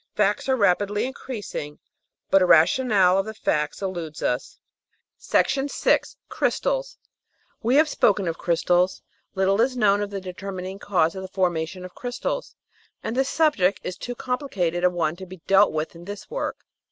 Facts 0.15 0.49
are 0.49 0.55
rapidly 0.55 1.05
increasing, 1.05 1.77
but 2.31 2.41
a 2.41 2.45
rationale 2.47 3.19
of 3.19 3.27
the 3.27 3.35
facts 3.35 3.83
eludes 3.83 4.23
us. 4.23 4.57
6 5.19 5.59
Crystals 6.27 6.97
We 7.61 7.75
have 7.75 7.87
spoken 7.87 8.27
of 8.27 8.39
crystals; 8.39 9.03
little 9.35 9.61
is 9.61 9.77
known 9.77 10.01
of 10.01 10.09
the 10.09 10.19
determin 10.19 10.65
ing 10.65 10.79
cause 10.79 11.13
of 11.13 11.21
the 11.21 11.27
formation 11.27 11.85
of 11.85 11.93
crystals, 11.93 12.55
and 13.03 13.15
the 13.15 13.23
subject 13.23 13.79
is 13.83 13.95
too 13.95 14.15
com 14.15 14.39
plicated 14.39 14.83
a 14.83 14.89
one 14.89 15.15
to 15.17 15.27
be 15.27 15.37
dealt 15.45 15.71
with 15.71 15.93
in 15.93 16.05
this 16.05 16.31
work. 16.31 16.57